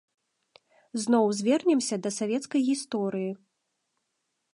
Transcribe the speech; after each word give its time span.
Зноў 1.03 1.25
звернемся 1.39 1.95
да 2.05 2.09
савецкай 2.19 2.61
гісторыі. 2.71 3.29